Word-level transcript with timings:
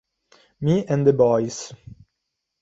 Me 0.61 0.83
and 0.87 1.05
the 1.05 1.13
Boys 1.13 1.73